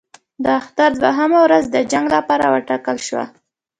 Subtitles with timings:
[0.43, 3.25] د اختر دوهمه ورځ د جنګ لپاره وټاکل شوه.